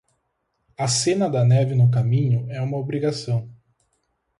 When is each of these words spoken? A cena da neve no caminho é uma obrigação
A 0.75 0.87
cena 0.87 1.29
da 1.29 1.45
neve 1.45 1.75
no 1.75 1.91
caminho 1.91 2.49
é 2.49 2.59
uma 2.59 2.75
obrigação 2.79 3.47